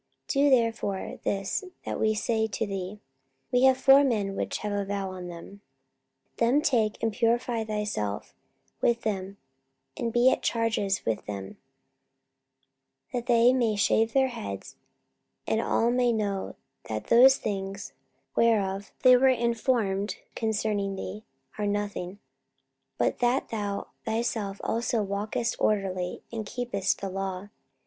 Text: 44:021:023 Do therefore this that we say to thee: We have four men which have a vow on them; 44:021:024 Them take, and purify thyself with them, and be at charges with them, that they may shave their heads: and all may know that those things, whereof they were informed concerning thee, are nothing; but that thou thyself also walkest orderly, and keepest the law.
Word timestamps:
44:021:023 0.29 0.33
Do 0.45 0.49
therefore 0.49 1.19
this 1.23 1.63
that 1.85 1.99
we 1.99 2.15
say 2.15 2.47
to 2.47 2.65
thee: 2.65 2.99
We 3.51 3.65
have 3.65 3.77
four 3.77 4.03
men 4.03 4.35
which 4.35 4.57
have 4.57 4.71
a 4.71 4.83
vow 4.83 5.11
on 5.11 5.27
them; 5.27 5.61
44:021:024 6.37 6.37
Them 6.37 6.61
take, 6.63 7.03
and 7.03 7.13
purify 7.13 7.63
thyself 7.63 8.33
with 8.81 9.01
them, 9.03 9.37
and 9.95 10.11
be 10.11 10.31
at 10.31 10.41
charges 10.41 11.05
with 11.05 11.23
them, 11.27 11.57
that 13.13 13.27
they 13.27 13.53
may 13.53 13.75
shave 13.75 14.13
their 14.13 14.29
heads: 14.29 14.75
and 15.45 15.61
all 15.61 15.91
may 15.91 16.11
know 16.11 16.55
that 16.85 17.03
those 17.05 17.37
things, 17.37 17.93
whereof 18.35 18.91
they 19.03 19.15
were 19.15 19.27
informed 19.27 20.15
concerning 20.33 20.95
thee, 20.95 21.23
are 21.59 21.67
nothing; 21.67 22.17
but 22.97 23.19
that 23.19 23.49
thou 23.49 23.85
thyself 24.07 24.59
also 24.63 25.03
walkest 25.03 25.57
orderly, 25.59 26.23
and 26.31 26.47
keepest 26.47 27.01
the 27.01 27.09
law. 27.11 27.49